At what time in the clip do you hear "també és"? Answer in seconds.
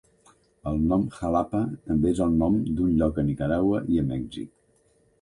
1.91-2.23